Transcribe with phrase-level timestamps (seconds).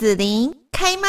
[0.00, 1.08] 子琳开麦。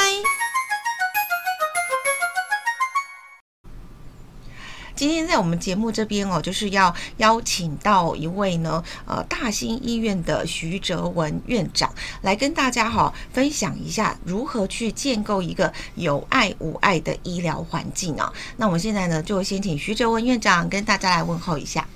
[4.94, 18.34] 今天在我们节目这边哦，就是要邀请到一位呢，呃，大兴医院的徐哲文院长来跟大家哈分享一下如何去建构一个有爱无爱的医疗环境啊。
[18.58, 21.88] 那我们现在呢，就先请徐哲文院长跟大家来问候一下。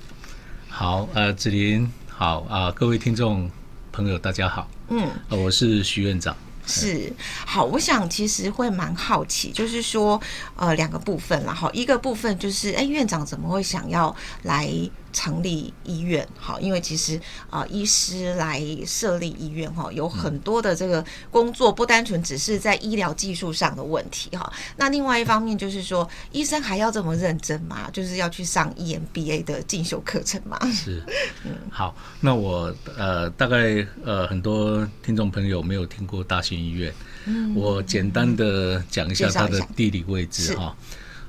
[0.70, 3.50] 好，呃，子琳好啊，呃，各位听众
[3.92, 6.34] 朋友大家好，嗯，呃，我是徐院长。
[6.66, 7.12] 是。
[7.46, 10.20] 好，我想其实会蛮好奇，就是说，
[10.56, 14.68] 呃，两个部分啦，哈，一个部分就是，哎，院长怎么会想要来
[15.16, 16.28] 成立医院？
[16.38, 17.16] 好，因为其实
[17.48, 24.52] 啊、呃，医师来设立医院哈，有很多的这个工作，不单纯只是在医疗技术上的问题哈。
[24.76, 27.88] 那另外一方面就是说，医生还要这么认真吗？
[27.90, 30.58] 就是要去上 EMBA 的进修课程吗？
[30.70, 31.02] 是，
[31.46, 36.92] 嗯，好，那我呃，大概呃，很多听众朋友没有听过大型医院，
[37.24, 40.64] 嗯，我简单的讲一下它的地理位置哈。
[40.64, 40.76] 啊、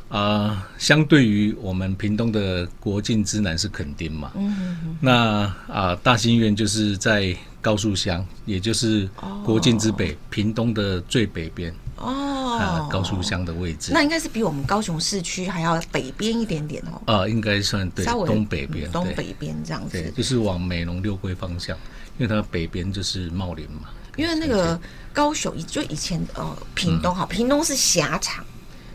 [0.10, 9.10] 呃，相对于我们屏东的国境之南是垦丁嘛，嗯哼哼，那啊、呃，大新医院就是在高树乡，也就是
[9.44, 17.02] 国境之北，哦、屏东的最北边哦、呃，高树乡的位置，那应该是比我们高雄市区还要北边一点点哦。
[17.06, 21.76] 啊、呃，应该算对，东北边、嗯，东北边这样子，对，就是往美浓六龟方向，
[22.18, 23.90] 因为它北边就是茂林嘛。
[24.16, 24.80] 因为那个
[25.12, 28.46] 高雄，就以前呃，屏东哈，屏东是狭长。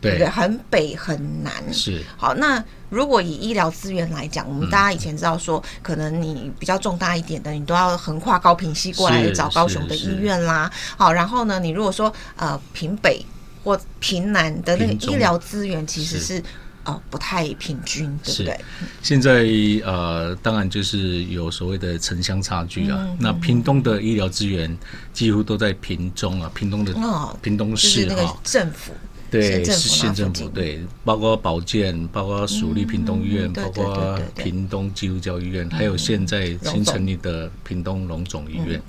[0.03, 2.35] 对，对，很北很南是好。
[2.35, 10.71] 那如果以医疗资源来讲，我们大家以前知道说，可能你比较重大一点的，你都要横跨高平溪过来找高雄的医院啦。
[10.99, 13.25] 好，然后呢，你如果说呃平北
[13.63, 16.43] 或平南的那个医疗资源，其实是
[16.83, 18.61] 呃不太平均，对不对？
[19.03, 19.47] 现在
[19.85, 22.99] 呃，当然就是有所谓的城乡差距啊。
[23.01, 24.77] 嗯、那屏东的医疗资源
[25.13, 28.93] 几乎都在屏中啊，屏东的哦屏东市哈、哦，政府。
[29.33, 38.81] 对，是县政府对，包括保健，包括属立屏东医院，包括屏东基督教医院，还有现在新成立的屏东龙总医院。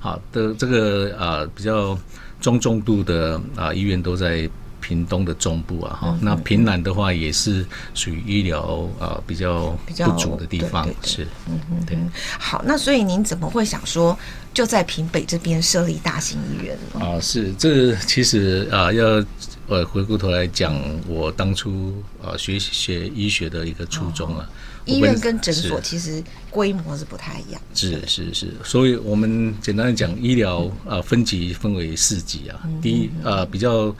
[0.00, 1.98] 好的，这个啊比较
[2.40, 4.48] 中重度的啊医院都在
[4.86, 6.18] 屏东的中部啊哈。
[6.20, 7.64] 那屏南的话也是
[7.94, 11.98] 属于医疗啊比较不足的地方，是嗯嗯对。
[12.38, 14.16] 好，那所以您怎么会想说
[14.52, 17.00] 就在屏北这边设立大型医院呢？
[17.00, 19.24] 啊，是这其实啊要。
[19.66, 20.78] 呃，回过头来讲，
[21.08, 24.46] 我当初啊学学医学的一个初衷啊，
[24.84, 27.58] 医院跟诊所其实规模是不太一样。
[27.72, 32.60] 是是是，所以我们简单的讲，医疗啊分级分为四级啊。
[32.82, 33.96] 第一啊，比较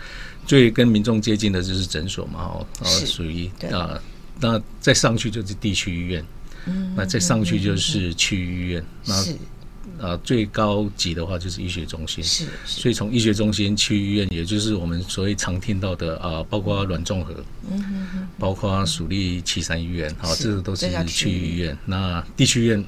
[0.47, 2.66] 最跟民众接近的就是诊所嘛，哦，
[3.06, 4.00] 属于啊，
[4.41, 6.25] 那再上去就是地区医院，
[6.97, 9.25] 那再上去就是区域医院，那。
[10.00, 17.32] 啊，最高级的话就是医学中心，是，是，所以从医学中心去医院，也就是我们所谓常听到的啊，包括阮综合，
[17.71, 21.78] 嗯包括属立七三医院，好，这个都是区域医院。
[21.87, 22.84] 那地区医院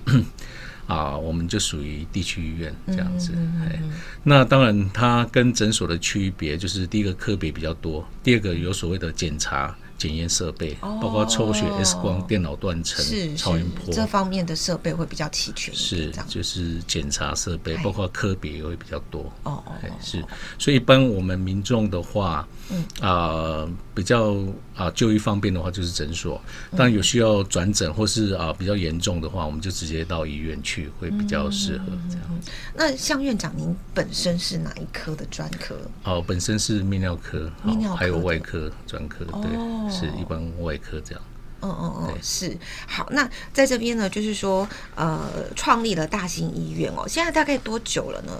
[0.87, 3.33] 啊，我们就属于地区医院这样子。
[3.69, 3.81] 哎，
[4.23, 9.77] 那当然，它跟诊所的区别就是第一个科别比较多，第二个有所谓的检查。
[9.99, 13.03] 检验设备，包括抽血、X 光、电脑断层、
[13.35, 15.75] 超音波这方面的设备会比较齐全。
[15.75, 19.23] 是，就是检查设备，包括科别也会比较多。
[19.45, 19.73] 哦哦，
[20.03, 20.23] 是。
[20.59, 24.37] 所以一般我们民众的话，嗯啊、呃，比较
[24.77, 26.41] 啊就医方便的话就是诊所。
[26.73, 32.41] 当然有需要转诊或是啊比较严重的话，我们就直接到医院去，会比较适合这样。
[32.75, 35.77] 那向院长您本身是哪一科的专科？
[36.05, 39.51] 哦，本身是泌尿科，泌尿科还有外科专科，对。
[39.89, 41.23] 是一般外科这样，
[41.63, 43.07] 嗯嗯嗯，是好。
[43.13, 48.33] 那在这边呢，就是说，呃，创立了大型医院哦，现在大概多久了呢？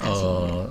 [0.00, 0.68] 呃，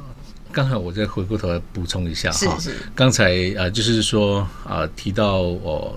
[0.51, 2.57] 刚才我再回过头来补充一下哈。
[2.95, 5.95] 刚才呃，就是说啊、呃，提到我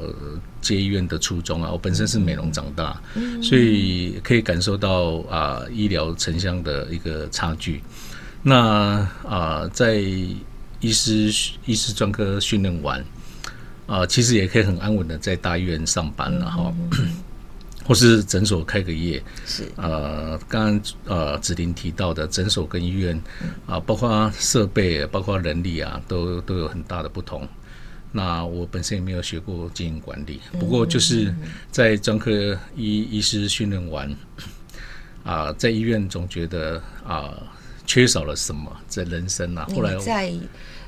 [0.61, 7.83] 接医院的初衷啊，我本身是美容长大，嗯，所以可以感受到啊、呃，医疗城乡的一个差距。
[8.43, 8.57] 那
[9.25, 11.33] 啊、呃，在医师
[11.65, 13.05] 医师专科训练完。
[13.85, 16.73] 啊、呃，其实也可以很安稳的在大医院上班了哈，
[17.85, 19.23] 或是诊所开个业。
[19.45, 23.17] 是呃，刚刚呃子琳提到的诊所跟医院
[23.67, 27.47] 啊、呃，包括设备、包括人力啊，都都有很大的不同。
[28.15, 31.35] 那我本身也没有学过经营管理，不过就是
[31.71, 34.11] 在专科医医师训练完
[35.25, 36.77] 啊、呃，在医院总觉得
[37.07, 37.43] 啊、呃，
[37.87, 39.67] 缺少了什么在人生啊？
[39.75, 40.31] 后来在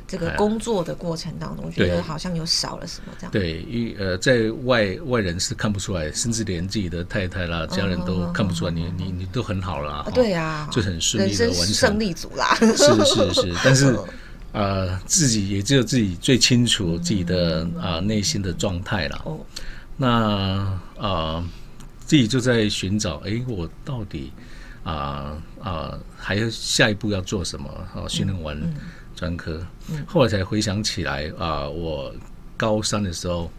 [0.06, 3.32] 这个工作的过程当中，觉得好像有少了什么这样。
[3.32, 10.10] 对，一呃，在外外人是看不出来，甚至连自己的太太啦、家人都看不出来，你你你都很好了。
[10.14, 11.66] 对啊，就很顺利的完成。
[11.66, 12.54] 胜利组啦。
[12.56, 13.98] 是是是， 但是
[14.52, 19.22] 呃，自己也只有自己最清楚自己的啊内心的状态了。
[19.24, 19.40] 哦。
[19.96, 21.44] 那啊，
[22.04, 24.32] 自己就在寻找，哎，我到底
[24.82, 27.68] 啊啊，还要下一步要做什么？
[27.94, 28.56] 啊，训练完
[29.14, 29.60] 专科，
[30.06, 32.14] 后来才回想起来啊，我
[32.56, 33.50] 高三的时候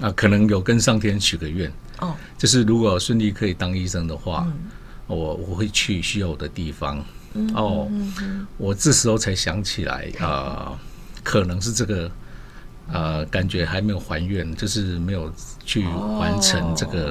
[0.00, 4.46] 啊，可能有跟上天许个愿，哦，就是如果顺利可以当医生的话，
[5.06, 7.04] 我我会去需要我的地方。
[7.54, 7.90] 哦，
[8.56, 10.78] 我这时候才想起来啊，
[11.22, 12.10] 可能是这个。
[12.92, 15.32] 呃，感觉还没有还愿，就是没有
[15.64, 17.10] 去完成这个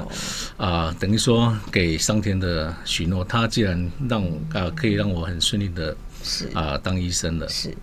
[0.55, 0.89] 啊、oh.
[0.89, 3.23] 呃，等于说给上天的许诺。
[3.23, 5.97] 他既然让啊、呃，可以让我很顺利的
[6.53, 7.75] 啊、呃、当医生的，是，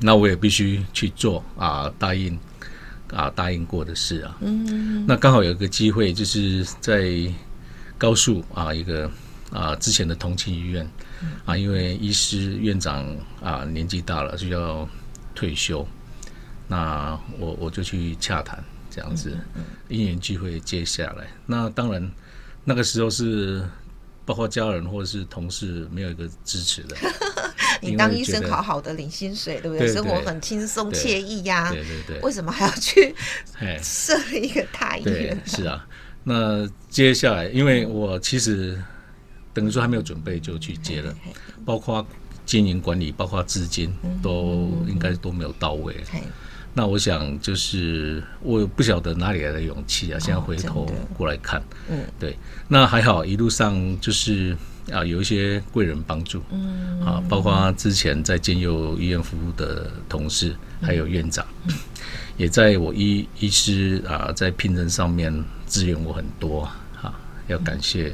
[0.00, 2.34] 那我也必须去做啊、呃，答应
[3.10, 4.36] 啊、呃、答应过的事啊。
[4.40, 5.04] 嗯、mm，hmm.
[5.06, 7.32] 那刚好有一个机会，就是在
[7.98, 9.06] 高速啊一个
[9.50, 10.88] 啊、呃、之前的同庆医院
[11.44, 13.04] 啊，因为医师院长
[13.40, 14.88] 啊、呃、年纪大了，就要
[15.34, 15.86] 退休。
[16.68, 19.36] 那我我就去洽谈这样子，
[19.88, 21.26] 因缘聚会接下来。
[21.44, 22.10] 那当然，
[22.64, 23.62] 那个时候是
[24.24, 26.96] 包括家人或者是同事没有一个支持的。
[27.92, 29.92] 你当医生好好的领薪水，对不对？
[29.92, 31.70] 生活很轻松惬意呀。
[31.70, 32.18] 对对对。
[32.20, 33.14] 为什么还要去
[33.82, 35.38] 设立一个大医院？
[35.44, 35.86] 是啊。
[36.24, 38.80] 那接下来，因为我其实
[39.52, 41.12] 等于说还没有准备就去接了，
[41.64, 42.06] 包括
[42.46, 43.92] 经营管理，包括资金
[44.22, 45.96] 都应该都没有到位。
[46.74, 50.18] 那我想就是我不晓得哪里来的勇气啊！
[50.18, 52.34] 现在回头过来看，嗯，对，
[52.66, 54.56] 那还好，一路上就是
[54.90, 61.46] 啊，有一些贵人帮助，嗯，啊，包括之前在建佑医院服务的同事，还有院长，
[62.36, 65.32] 也在我医医师啊在聘任上面
[65.66, 66.62] 支援我很多
[67.00, 67.14] 啊，
[67.46, 68.12] 要感谢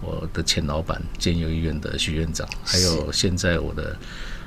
[0.00, 3.96] 我的前老板建佑医院的徐院长，还有现在我的。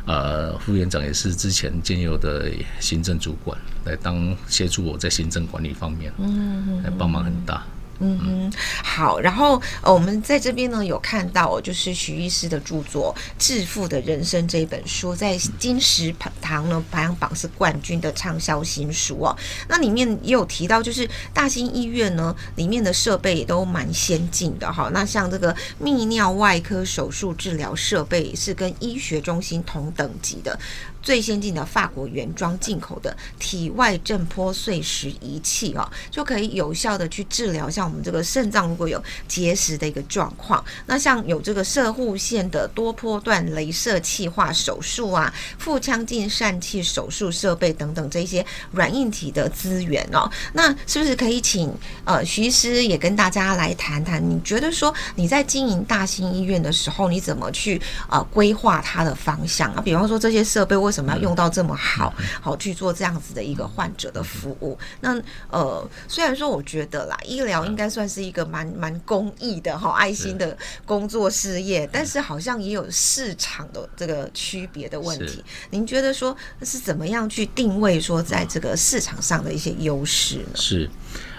[0.05, 2.49] 呃，副院长也是之前建佑的
[2.79, 3.55] 行政主管，
[3.85, 7.63] 来当协助我在行政管理方面，嗯，来帮忙很大。
[7.63, 8.53] 嗯嗯哼，
[8.83, 19.35] 好，然后呃，我们在这边呢有看到，就是徐医师的著作《致富的人生》这一本书，在金石堂呢排行榜是冠军的畅销新书哦。
[19.67, 24.89] 那里面也有提到，就是大兴医院呢里面的设备也都蛮先进的哈。
[24.93, 30.57] 那像这个泌尿外科手术治疗设备是跟医学中心同等级的。
[31.01, 40.63] 最先进的法国原装进口的体外震波碎石仪器哦，就可以有效的去治疗像我们这个肾脏如果有结石的一个状况。
[40.85, 51.73] 那像有这个射护腺的多波段镭射气化手术啊，腹腔镜疝气手术设备等等这些软硬体的资源哦，那是不是可以请
[52.05, 54.19] 呃徐医师也跟大家来谈谈？
[54.29, 59.81] 你觉得说你在经营大型医院的时候，你怎么去呃规划它的方向啊？
[59.81, 64.77] 比方说这些设备为什么要用到这么好，好去做这样子的一个患者的服务？
[65.01, 75.43] 那呃，虽然说我觉得啦，医疗应该算是一个蛮蛮公益的哈爱心的工作事业，但是好像也有市场的这个区别的问题。
[75.69, 80.55] 您觉得说是怎么样去定位说在这个市场上的一些优势呢？
[80.55, 80.89] 是，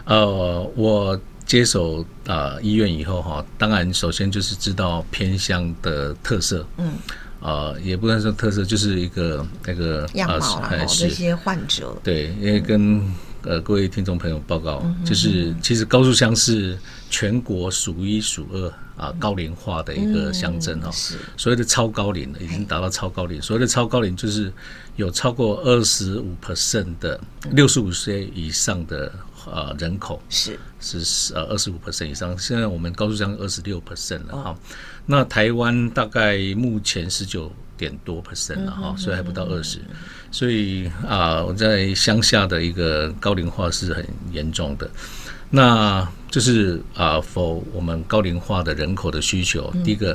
[0.05, 6.95] 呃，我接手啊、呃、医院以后哈，当然首先就是知道偏乡的特色，嗯。
[7.41, 11.97] 啊、呃，也不能说特色，就是一个那个样貌啊，这些患者。
[12.05, 16.79] 对，因为跟、嗯、呃各位听众朋友报告，嗯、就是其实高速乡是
[17.09, 20.91] 全国数一数二啊高龄化的一个乡镇哦。
[20.93, 21.17] 是。
[21.37, 23.41] 所谓的超高龄的，已经达到超高龄。
[23.41, 24.53] 所谓的超高龄，就是
[24.97, 27.19] 有超过二十五 percent 的
[27.53, 29.13] 六十五岁以上的。
[29.47, 34.51] 呃，人口是是呃二十五 percent 以上，现在我们高速乡二十六 percent 了哈。
[34.51, 34.57] 哦、
[35.11, 39.81] 那台湾大概目前十九点多 percent 了哈，嗯、所以还不到二十。
[40.31, 44.89] 所以啊、呃，我在乡下的一个高龄化是很严重的。
[45.51, 50.15] 那就是啊，否、呃、我们高龄化的人口的需求，嗯、第一个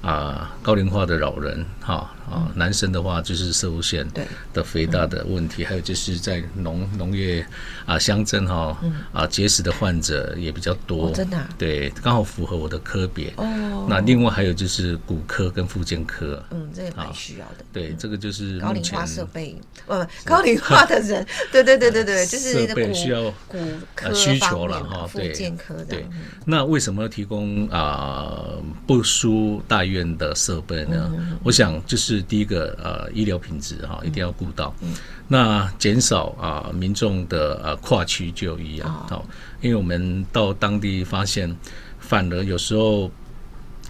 [0.00, 1.94] 啊、呃，高龄化的老人哈。
[1.94, 2.21] 啊，
[2.54, 4.06] 男生的话就是射物腺
[4.52, 7.44] 的肥大的问题，还有就是在农农业
[7.86, 8.76] 啊乡镇哈
[9.12, 13.32] 啊结石的患者也比较多，真的对，刚好符合我的科别。
[13.36, 17.64] 哦，那另外还有就是骨科跟附件科，嗯，这也蛮需要的。
[17.72, 23.58] 对，这个就是高龄化设备，呃，高龄化的人， 对对对对对，就是需要骨
[23.94, 25.84] 科需求了哈，对，健科的。
[25.84, 26.06] 对，
[26.44, 31.10] 那为什么要提供啊、呃、不输大院的设备呢？
[31.42, 34.92] 我想就是第一个呃医疗品质哈、哦、一定要顾到，嗯、
[35.28, 39.24] 那减少啊、呃、民众的呃跨区就医啊，好、哦，
[39.60, 41.56] 因为我们到当地发现，
[42.00, 43.10] 反而有时候。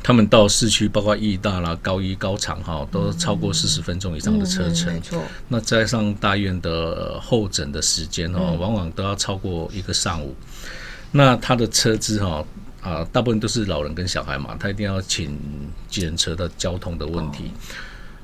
[0.04, 4.92] 他们到市区，包括义大啦、高一、高长哈，都超过四十分钟以上的车程。
[4.92, 5.22] 嗯嗯、没错。
[5.46, 10.34] 那加上大院的候诊的时间哦，往往都要超过一个上午。
[10.40, 10.68] 嗯、
[11.12, 12.44] 那他的车资哈
[12.80, 15.38] 啊，大部分都是老人跟小孩嘛，他一定要请
[15.88, 17.44] 计程车的交通的问题。
[17.44, 17.54] 哦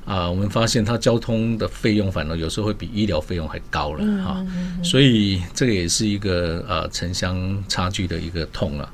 [0.05, 4.45] 啊，我们发现它交通的费用反而有时候会比医疗费用还高了哈，
[4.83, 8.91] 所以这个也是一个呃城乡差距的一个痛了。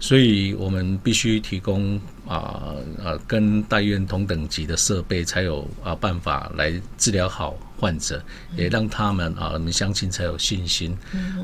[0.00, 8.20] 所以我们必须提供啊呃跟大医院同等级的设备，才有啊办法来治疗好患者，
[8.56, 10.96] 也让他们啊我们相信才有信心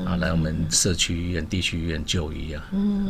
[0.05, 2.63] 啊来我们社区医院、地区医院就医啊，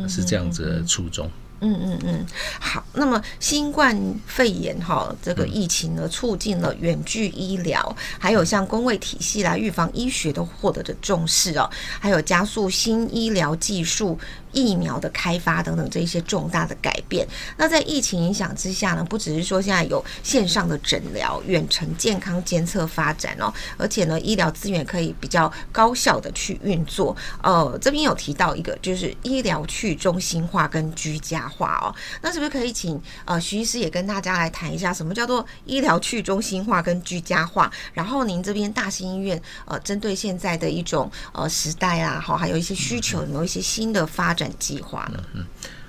[0.08, 1.28] 是这样子的初衷。
[1.64, 2.26] 嗯嗯嗯，
[2.60, 2.84] 好。
[2.92, 11.68] 那么新冠肺炎哈，这个疫情呢，促进了远距医疗，还有像公卫体系来预防医学都获得的重视哦，
[11.98, 14.18] 还有加速新医疗技术。
[14.54, 27.16] 疫苗的开发等等这一些重大的改变，那在疫情影响之下呢，不只是说现在有线上的诊疗、远程健康监测发展哦，而且呢，医疗资源可以比较高效的去运作。
[27.42, 31.92] 呃，这边有提到一个，就是医疗去中心化跟居家化哦。
[32.22, 37.70] 那是不是可以请呃徐医师也跟大家来谈一下，什么叫做医疗去中心化跟居家化？
[37.92, 44.43] 然后您这边大型医院呃，针对现在的一种呃时代啊，好，还有一些需求，有没有一些新的发展？
[44.58, 45.22] 计划呢？
[45.34, 45.44] 嗯，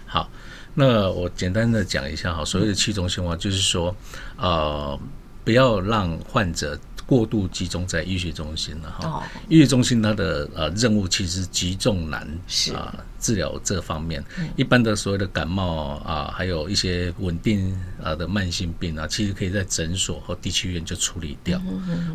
[0.05, 0.29] 好，
[0.73, 3.95] 那我简单的讲一下哈，所谓的去中心化，就是说，
[4.37, 4.99] 呃，
[5.43, 9.07] 不要让患者过度集中在医学中心了哈。
[9.07, 12.73] 哦，医学中心它的呃任务其实极重难是。
[12.73, 14.23] 啊，治疗这方面，
[14.55, 21.59] 一般的所谓的感冒啊，还有一些稳定啊的慢性病啊，其实可以在诊所和地区医院就处理掉，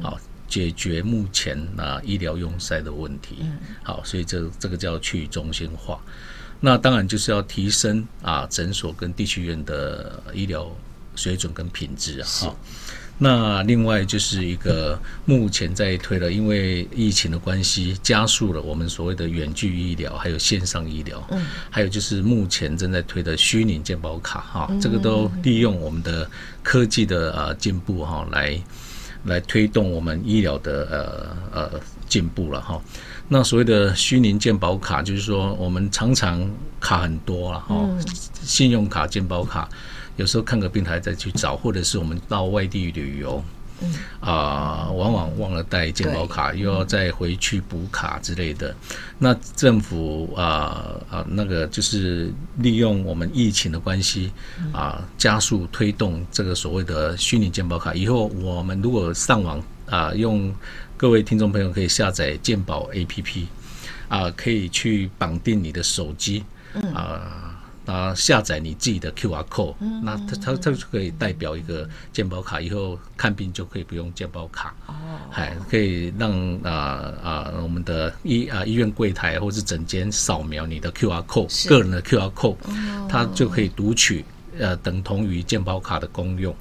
[0.00, 0.16] 好，
[0.50, 3.36] 解决目前啊医疗用塞的问题。
[3.82, 5.98] 好，所以这这个叫去中心化。
[6.60, 10.70] 那当然就是要提升啊诊所跟地区医院的医疗
[11.16, 12.26] 水准跟品质啊。
[12.28, 12.58] 好，
[13.16, 21.26] 那另外就是一个 目前在推的，因为疫情的关系，加速了我们所谓的远距医疗，还有线上医疗。
[21.30, 21.46] 嗯。
[21.70, 26.30] 还有就是目前正在推的虚拟健保卡哈，这个都利用我们的
[26.62, 28.60] 科技的啊进步哈，来
[29.24, 32.80] 来推动我们医疗的呃呃进步了哈。
[33.28, 36.48] 那所谓的虚拟健保卡，就是说我们常常
[36.80, 37.88] 卡很多了哈，
[38.42, 39.68] 信用卡、健保卡，
[40.16, 43.42] 有时候看个病还再去找，或者是我们到外地旅游，
[44.20, 48.74] 啊，往往忘了带健保卡，又要再回去补卡之类的。
[49.18, 54.32] 那政府啊啊，那个就是利用我们疫情的关系
[54.72, 57.94] 啊，加速推动这个所谓的虚拟健保卡。
[57.94, 60.54] 以后我们如果上网啊用。
[61.00, 63.46] 各位听众朋友可以下载健保 APP，
[64.10, 66.44] 啊，可以去绑定你的手机，
[66.92, 67.49] 啊，
[67.90, 74.72] 啊，下载你自己的 QR code，那它它它就可以代表一个健保卡，以后看病就可以不用健保卡，
[75.28, 76.30] 还可以让
[76.62, 82.56] 啊啊我们的医啊医院柜台或是诊间扫描你的 QR code，个人的 QR code，
[83.08, 84.24] 它就可以读取，
[84.56, 86.54] 呃，等同于健保卡的功用，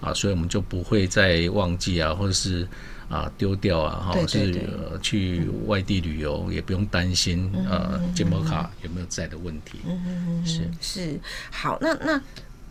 [0.00, 2.68] 啊，所以我们就不会再忘记啊，或者是。
[3.10, 4.62] 啊，丢掉啊，哈，是
[5.02, 9.80] 去外地旅游也不用担心呃，健保卡有没有在的问题。
[9.84, 12.22] 嗯嗯嗯是是好，那那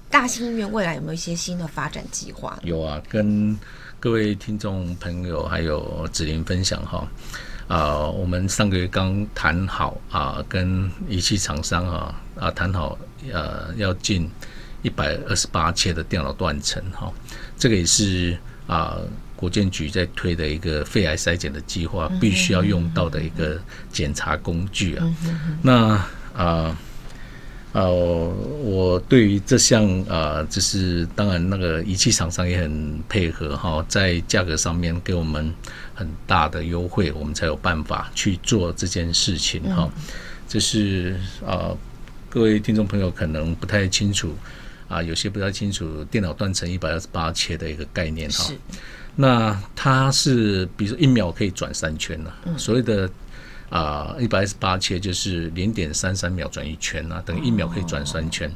[0.10, 2.58] 大兴医院未来有没有一些新的发展计划？
[2.63, 3.60] 有啊，跟
[4.00, 7.05] 各位听众朋友还有子林分享哈。
[7.67, 12.98] 啊，我们上个月刚谈好啊，跟仪器厂商啊啊谈好，
[13.34, 14.31] 呃，要进
[14.84, 17.12] 一百二十八切的电脑断层哈，
[17.58, 18.98] 这个也是啊。
[19.39, 23.58] 国健局在推的一个肺癌筛检的计划，必须要用到的一个
[23.89, 25.15] 检查工具啊。
[25.62, 26.05] 那
[26.36, 26.77] 啊
[27.72, 27.88] 呃，
[28.63, 35.53] 我对于这项啊，就是当然那个仪器厂商也很配合哈，在价格上面给我们
[35.93, 39.89] 很大的优惠，我们才有办法去做这件事情哈。
[40.50, 41.15] 这是
[41.48, 41.72] 啊，
[42.29, 44.36] 各位听众朋友可能不太清楚
[44.89, 48.51] 啊，有些不太清楚电脑断层一百二十八切的一个概念哈。
[49.21, 53.09] 那它是，比如说一秒可以转三圈呐、啊，所谓的
[53.69, 58.49] 啊一百二十八切就是零点三三秒转一圈啊，等于一秒可以转三圈，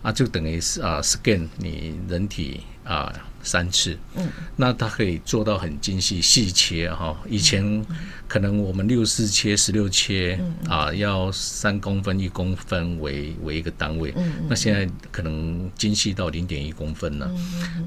[0.00, 3.12] 啊就等于是啊 scan 你人体啊。
[3.46, 7.16] 三次，嗯，那它可以做到很精细细切哈。
[7.28, 7.86] 以前
[8.26, 10.38] 可能我们六四切、十六切
[10.68, 17.30] 啊，要三公分、一公分为为一个单位，嗯，那现在可能精细到零点一公分了。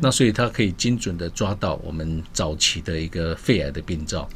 [0.02, 4.30] 那所以它可以精准的抓到我们早期的一个肺癌的病灶。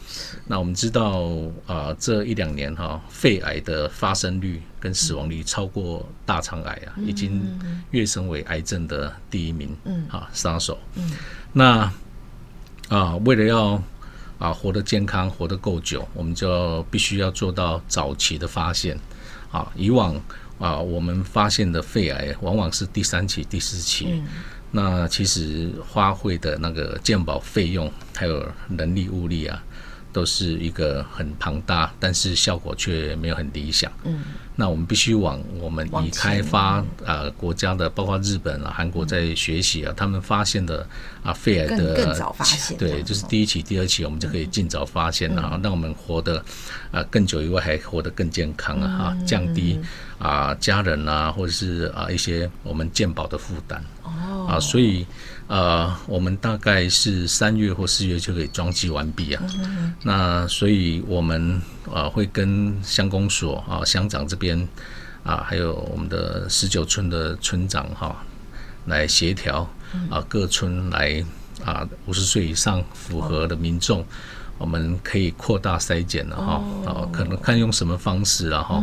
[0.46, 1.32] 那我们知道
[1.66, 7.58] 啊，这一两年哈，肺癌的发生率跟死亡率超过大肠癌啊，已经
[7.92, 11.13] 跃升为癌症的第一名，嗯，啊，杀手，嗯。
[11.54, 11.92] 那
[12.90, 13.82] 啊，为了要
[14.38, 18.98] 啊活得健康、活得够久，我们就必须要做到早期的发现。
[19.52, 20.20] 啊，以往
[20.60, 24.08] 啊，我们发现的肺癌往往是第三期、第四期。
[24.10, 24.28] 嗯、
[24.72, 29.64] 那其实花费的那个鉴保费用还有人力物力啊。
[30.14, 33.92] 都是一个很庞大，但是效果却没有很理想。
[34.04, 34.24] 嗯，
[34.56, 40.86] 那我们必须往我们已开发啊、呃、国家的，包括日本啊、韩国在学习啊，嗯、他们发现的
[41.24, 46.44] 啊肺癌的更，早发现，对，就是第一期、第二期，我们就可以尽早发现了啊，让、嗯、我们活得
[46.92, 49.80] 啊更久以外，还活得更健康啊，哈、嗯，降低
[50.20, 53.84] 啊家人啊或者是啊一些我们健保的负担。
[54.04, 54.12] 哦，
[54.54, 55.06] 啊，所以。
[55.46, 59.44] 呃，我们大概是三月或四月就可以装机完毕啊。
[60.02, 61.62] 那所以我们
[61.94, 64.58] 啊会跟乡公所啊乡长这边
[65.22, 68.24] 啊，还有我们的十九村的村长哈，
[68.86, 69.70] 来协调
[70.10, 71.24] 啊各村来
[71.64, 74.04] 啊五十岁以上符合的民众，
[74.58, 76.64] 我们可以扩大筛检了哈。
[76.86, 78.76] 啊，可能看用什么方式了哈。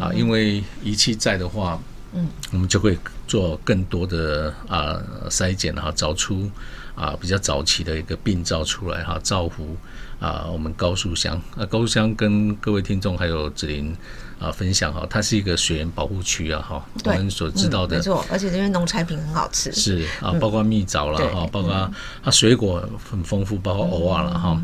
[0.00, 1.80] 啊，因为仪器在的话。
[2.14, 5.00] 嗯，我们就会做更多的啊
[5.30, 6.50] 筛检哈，找出
[6.94, 9.76] 啊比较早期的一个病灶出来哈，造福
[10.20, 13.96] 啊我们高树乡啊，高树乡跟各位听众还有子琳
[14.38, 21.90] 啊分享哈，它是一个水源保护区啊哈，我们所知道的、嗯、没错，而且这边农产品很好吃，是啊，包括蜜枣了哈，包括
[22.22, 24.62] 它水果很丰富，包括藕啊了哈。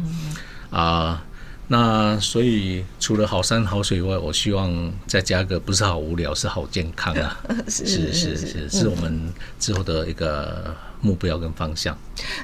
[0.70, 1.24] 啊。
[1.70, 7.38] 那所以除了好山好水以外，我希望再加个不是好无聊，是好健康啊！
[7.68, 11.94] 是是是是，是我们之后的一个目标跟方向。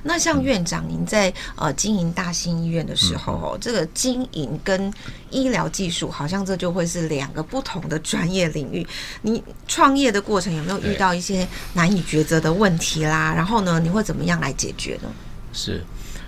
[0.02, 4.92] 那像院长您在呃经营大兴医院的时候哦，这个经营跟
[5.30, 8.86] 医疗技术好像这就会是两个不同的专业领域。
[9.22, 13.32] 你创业的过程有没有遇到一些难以抉择的问题啦？
[13.34, 15.08] 然后呢，你会怎么样来解决呢？
[15.54, 15.82] 是。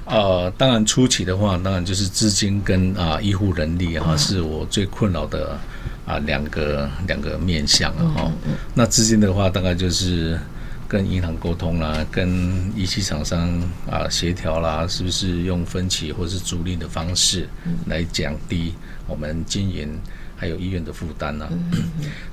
[0.07, 5.59] 呃，当然初期的话，当然就是资金跟啊、呃、医护人力哈、啊，是我最困扰的
[6.07, 8.33] 啊两个两个面向了哈。
[8.73, 10.39] 那资金的话，大概就是
[10.87, 17.49] 跟银行沟通啦，跟仪器厂商啊协调啦，是不是用分期或是租赁的方式
[17.87, 18.75] 来降低
[19.09, 20.01] 我们经营
[20.37, 21.49] 还有医院的负担呢？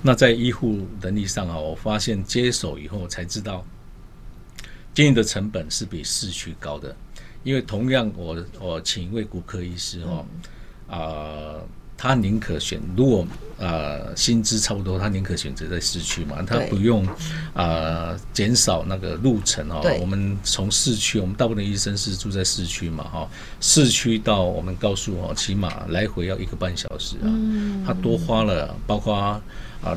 [0.04, 3.66] 那在医护能力上啊，我发现接手以后才知道，
[4.94, 6.96] 经营的成本是比市区高的。
[7.44, 10.26] 因为同样我，我我请一位骨科医师哦，
[10.88, 13.28] 啊、呃，他宁可选，如果
[13.58, 17.06] 呃薪资差不多，他宁可选择在市区嘛，他不用
[17.54, 19.82] 啊减、呃、少那个路程哦。
[20.02, 23.30] 我们从市区，我们大部分医生是住在市区嘛哈，
[23.62, 27.28] 市区到我们高速哦，起码来回要一个半小时啊，
[27.86, 29.42] 他多花了，包括啊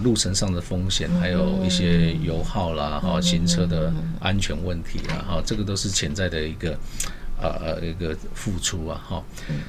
[0.03, 6.77] 路程上的风险，还有一些油耗啦哈，行车的安全问题啦哈，这个都是潜在的一个。
[7.39, 9.23] 呃，一个付出啊，哈，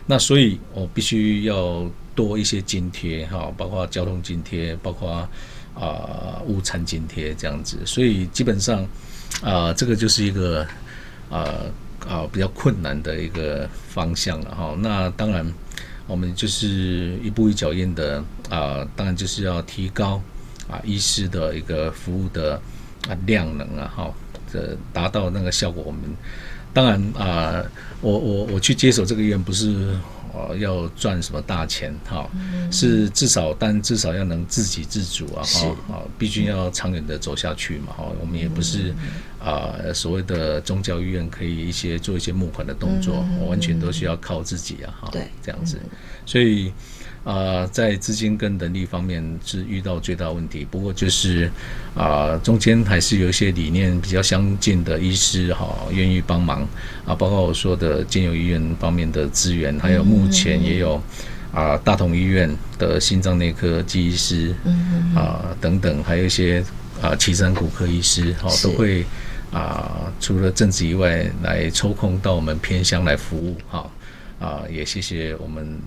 [0.06, 5.28] 那所以我必须要多一些津贴，哈，包括交通津贴，包括
[5.76, 8.88] 啊午餐津贴这样子，所以基本上
[9.44, 10.66] 啊，这个就是一个
[11.30, 11.56] 啊
[12.08, 14.74] 啊比较困难的一个方向了，哈。
[14.80, 15.46] 那当然，
[16.08, 20.22] 我们就是一步一脚印的啊，当然就是要提高
[20.70, 22.56] 啊医师的一个服务的
[23.10, 24.14] 啊量能啊，哈，
[24.50, 26.02] 这达到那个效果，我们。
[26.78, 27.66] 当然啊、呃，
[28.02, 29.98] 我我我去接手这个医院不是
[30.32, 32.30] 呃要赚什么大钱哈，
[32.72, 38.94] 是至少但至少要能自给自足啊哈啊，毕竟要长远的走下去嘛哈，我们也不是
[39.40, 45.80] 啊、呃、所谓的宗教医院可以一些做一些募款的动作，完全都需要靠自己啊哈，对，这样子，
[46.26, 46.72] 所以。
[47.24, 51.52] 啊、呃，在资金跟能力方面是遇到最大问题，不过就是
[51.94, 56.66] 啊、呃，中间还是有一些理念比较相近的医师哈，愿意帮忙
[57.06, 61.02] 啊，包括我说的建友医院方面的资源，还有目前也有
[61.52, 64.56] 啊大同医院的心脏内科技医师
[65.14, 66.64] 啊等等，还有一些
[67.02, 69.06] 啊岐山骨科医师哈，都会
[69.52, 73.90] 啊除了正职以外来抽空到我们偏乡来服务哈
[74.40, 75.80] 啊，也谢谢我们。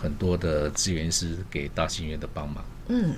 [0.00, 2.64] 很多的资源师给大兴医院的帮忙。
[2.86, 3.16] 嗯，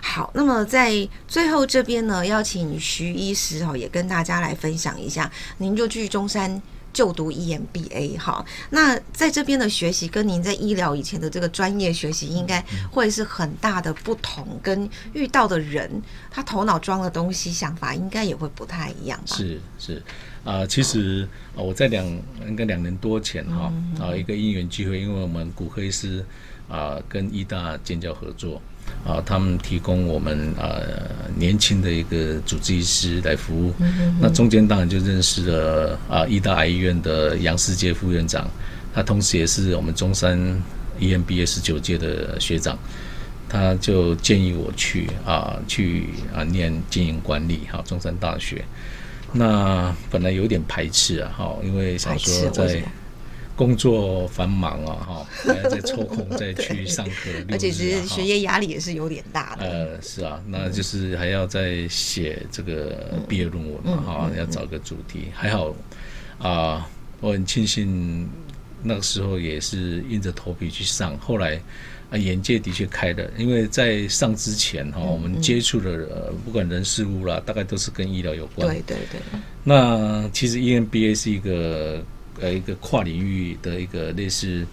[0.00, 15.90] 好，那么在最后这边呢，邀请徐医师哈，也跟大家来分享一下，您就去中山就读 EMBA 哈，那在这边的学习跟您在医疗以前的这个专业学习，应该会是很大的不同，跟遇到的人，
[16.30, 19.36] 他头脑装的东西、想法，应该也会不太一样吧？
[19.36, 20.02] 是是
[20.44, 22.04] 啊、呃，其实我在两
[22.46, 26.24] 应该两年多前哈啊一个因缘机会，因为我们骨科医师
[26.68, 28.60] 啊、呃、跟医大建教合作。
[29.04, 33.74] 啊，他们提供我们呃年轻的一个主治医师来服务，
[34.20, 38.48] 那中间当然就认识了啊医大癌医院的杨世杰副院长，
[38.94, 40.38] 他同时也是我们中山
[41.00, 42.78] EMBA 十九届的学长，
[43.48, 48.64] 他就建议我去啊去啊念经营管理哈中山大学，
[49.32, 52.80] 那本来有点排斥啊哈，因为想说在。
[53.54, 59.66] 工作繁忙啊，哈，还要再抽空再去上课，啊，而且其实学业压力也是有点大的。
[59.66, 65.26] 呃，是啊，那就是还要再写这个毕业论文嘛，哈，要找个主题。
[65.34, 65.74] 还好
[66.38, 66.88] 啊，
[67.20, 68.26] 我很庆幸
[68.82, 71.16] 那个时候也是硬着头皮去上。
[71.18, 71.60] 后来
[72.10, 78.66] 啊，眼界的确开了，因为在上之前哈，我们接触的呃，不管人事物啦，大概都是跟医疗有关。
[78.66, 79.20] 对对对。
[79.62, 82.02] 那其实 EMBA 是一个。
[82.42, 84.66] 呃，一个跨领域的一个类似，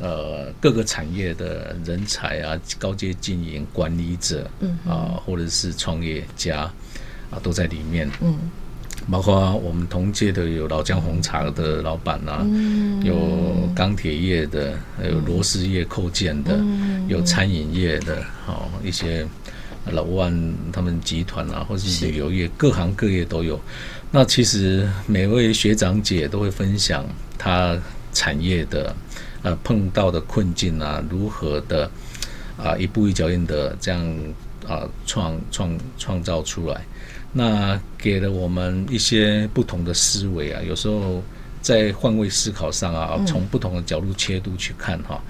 [0.00, 6.70] 呃，各个产业的人才啊，高阶经营管理者，嗯啊，或者是创业家
[7.30, 8.08] 啊，都在里面。
[8.22, 8.38] 嗯，
[9.10, 12.46] 包括我们同届的有老姜红茶的老板呐、
[13.02, 19.26] 有钢铁业的，还有螺丝业扣件的，嗯、有餐饮业的，好一些
[19.92, 23.60] 老万他们集团啊，或是旅游业，各行各业都有。
[24.10, 27.04] 那其实每位学长姐都会分享
[27.36, 27.76] 他
[28.12, 28.94] 产业的
[29.42, 31.90] 呃碰到的困境啊，如何的
[32.56, 34.16] 啊一步一脚印的这样
[34.66, 36.80] 啊创创创造出来，
[37.32, 41.22] 那给了我们一些不同的思维啊，有时候
[41.60, 45.20] 在换位思考上啊，从不同的角度切度去看哈，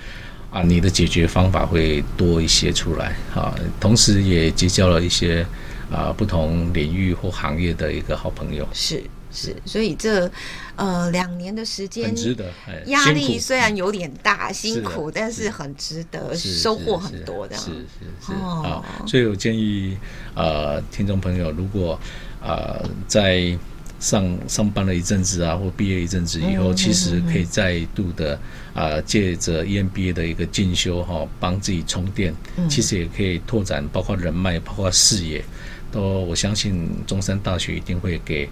[0.62, 5.46] 你的解决方法会多一些出来啊，同时也结交了一些。
[5.88, 10.28] 啊，不同领域或行业的一个好朋友是是，所以这
[10.74, 12.52] 呃两年的时间很值得，
[12.86, 17.56] 压力虽然有点大，辛苦，但是很值得，收获很多的。
[17.56, 19.96] 是是是啊，所以我建议
[20.34, 21.96] 呃听众朋友，如果
[22.42, 23.56] 啊在
[23.98, 28.38] 上上班了一阵子啊，或毕业一阵子以后，其实可以再度的
[28.74, 32.34] 啊借着 EMBA 的一个进修哈，帮自己充电，
[32.68, 35.42] 其实也可以拓展包括人脉，包括视野。
[35.90, 38.44] 都，我相信中山大学一定会给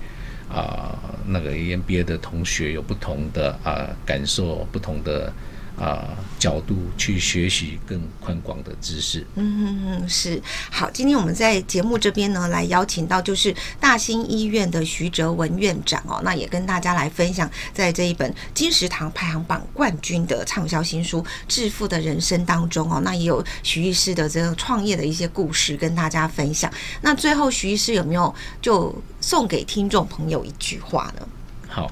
[0.48, 5.33] 啊、呃、那个 EMBA 的同学有不同的啊、呃、感受，不同的。
[5.76, 9.26] 啊，角度去学习更宽广的知识。
[9.34, 10.88] 嗯嗯，是好。
[10.92, 26.72] 今天我们在节目这边呢，来邀请到就是大兴医院的徐哲文院长哦，那也跟大家来分享在这一本金石堂排行榜冠军的畅销新书《致富的人生》当中哦，那也有徐医师的这个创业的一些故事跟大家分享。
[27.00, 28.32] 那最后，徐医师有没有
[28.62, 31.28] 就送给听众朋友一句话呢？
[31.66, 31.90] 好，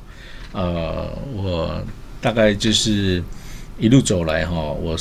[0.53, 1.85] 呃，我
[2.21, 3.21] 大概就是。
[3.83, 4.97] 一路走来哈，我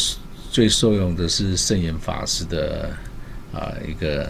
[0.50, 2.90] 最受用的是圣严法师的
[3.54, 4.28] 啊一个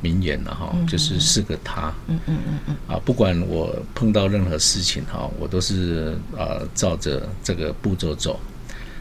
[0.00, 1.92] 名言了哈，就是四个他。
[2.06, 2.76] 嗯嗯嗯嗯。
[2.88, 8.40] 啊，不管我碰到任何事情哈，我都是啊照着这个步骤走。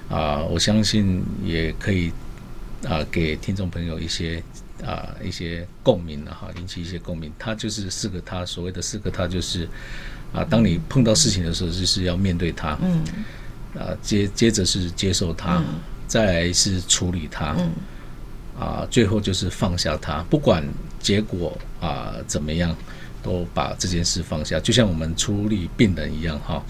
[0.10, 2.12] 啊，我相信也可以
[2.86, 4.44] 啊给听众朋友一些
[4.86, 7.32] 啊一些共鸣了哈，引起一些共鸣。
[7.40, 9.66] 他就是四个他，所谓的四个他就是
[10.34, 12.78] 啊，当你碰到事情的时候，就是要面对他。
[12.82, 13.02] 嗯。
[13.78, 15.66] 啊，接接着是接受它，嗯、
[16.08, 17.72] 再来是处理它，嗯、
[18.60, 20.24] 啊，最后就是放下它。
[20.30, 20.64] 不管
[21.00, 22.76] 结果啊怎么样，
[23.24, 24.60] 都把这件事放下。
[24.60, 26.64] 就像我们处理病人一样，哈、啊，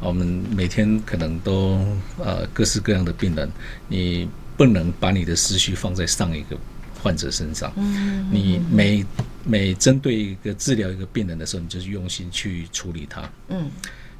[0.00, 1.86] 我们每天可能都
[2.18, 3.50] 呃各式各样的病人，
[3.88, 6.56] 你不能把你的思绪放在上一个
[7.02, 7.70] 患者身上。
[7.76, 9.04] 嗯、你每
[9.44, 13.30] 每针对一个治疗一个病人的时候，你就是用心去处理它。
[13.48, 13.70] 嗯，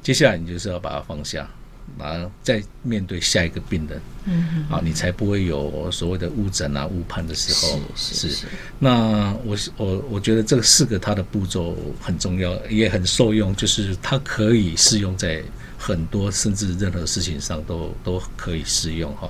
[0.03, 1.49] 接下来你就是要把它放下。
[1.97, 7.81] 啊，再面对下一个病人，嗯，啊，你才不会有所谓的误诊啊、误判的时候。
[7.95, 8.47] 是是，是。
[8.77, 15.41] 那我我我觉得这四个它的步骤很重要，也很受用，就是它可以适用在
[15.77, 19.29] 很多甚至任何事情上都都可以适用哈。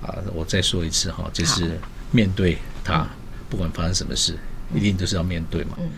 [0.00, 1.78] 啊，我再说一次哈，就是
[2.10, 3.06] 面对它，
[3.50, 4.34] 不管发生什么事，
[4.74, 5.76] 一定都是要面对嘛。
[5.78, 5.90] 嗯。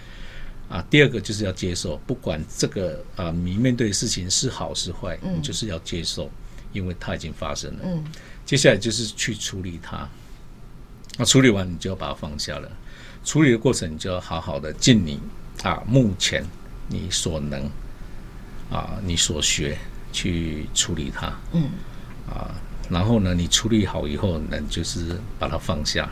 [0.70, 6.30] 啊，第二个就是要接受，不管这个啊，你面对的事情是好是坏，嗯、你就是要接受，
[6.72, 7.80] 因为它已经发生了。
[7.82, 8.04] 嗯，
[8.46, 10.08] 接下来就是去处理它。
[11.18, 12.70] 那处理完你就要把它放下了。
[13.24, 15.20] 处理的过程你就要好好的尽你
[15.62, 16.42] 啊目前
[16.88, 17.68] 你所能
[18.70, 19.76] 啊你所学
[20.12, 21.36] 去处理它。
[21.52, 21.68] 嗯。
[22.28, 22.54] 啊，
[22.88, 26.08] 然后呢，你处理好以后，呢就是把它放下，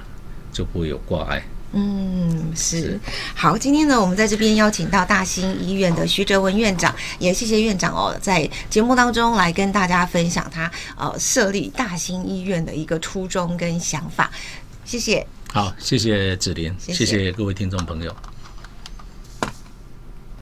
[0.52, 1.44] 就不会有挂碍。
[1.72, 2.98] 嗯，是，
[3.34, 3.56] 好。
[3.58, 14.30] 今天呢，我们在这边邀请到大兴医院的徐哲文院长，也谢谢院长哦，在节目当中来跟大家分享他呃设立大兴医院的一个初衷跟想法。
[14.84, 15.26] 谢谢。
[15.52, 18.14] 好，谢谢子琳，谢谢，谢谢各位听众朋友。